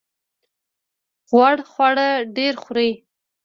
[1.29, 2.07] غوړ خواړه
[2.37, 2.91] ډیر خورئ؟